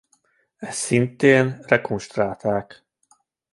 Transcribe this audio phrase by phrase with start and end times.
[0.57, 2.83] Ezt szintén rekonstruálták.